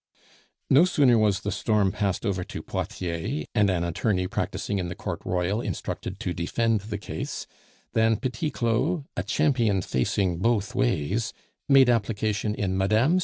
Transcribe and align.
No 0.67 0.83
sooner 0.83 1.15
was 1.19 1.41
the 1.41 1.51
storm 1.51 1.91
passed 1.91 2.25
over 2.25 2.43
to 2.43 2.63
Poitiers, 2.63 3.45
and 3.53 3.69
an 3.69 3.83
attorney 3.83 4.25
practising 4.25 4.79
in 4.79 4.87
the 4.87 4.95
Court 4.95 5.21
Royal 5.23 5.61
instructed 5.61 6.19
to 6.21 6.33
defend 6.33 6.81
the 6.81 6.97
case, 6.97 7.45
than 7.93 8.17
Petit 8.17 8.49
Claud, 8.49 9.05
a 9.15 9.21
champion 9.21 9.83
facing 9.83 10.39
both 10.39 10.73
ways, 10.73 11.33
made 11.69 11.87
application 11.87 12.55
in 12.55 12.75
Mme. 12.79 13.19